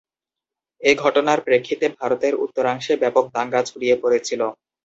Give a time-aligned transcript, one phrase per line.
[0.81, 4.41] এ ঘটনার প্রেক্ষিতে ভারতের উত্তরাংশে ব্যাপক দাঙ্গা ছড়িয়ে পড়েছিল।